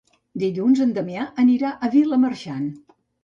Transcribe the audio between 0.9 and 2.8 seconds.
Damià anirà a Vilamarxant.